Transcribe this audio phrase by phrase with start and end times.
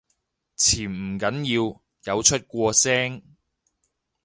[0.57, 1.43] 潛唔緊
[2.03, 3.21] 要，有出過聲